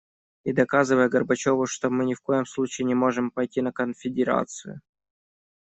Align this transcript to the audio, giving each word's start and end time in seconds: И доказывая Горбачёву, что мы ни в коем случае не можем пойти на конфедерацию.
И 0.45 0.51
доказывая 0.51 1.09
Горбачёву, 1.09 1.67
что 1.67 1.91
мы 1.91 2.05
ни 2.05 2.15
в 2.15 2.21
коем 2.21 2.47
случае 2.47 2.87
не 2.87 2.95
можем 2.95 3.29
пойти 3.29 3.61
на 3.61 3.71
конфедерацию. 3.71 4.81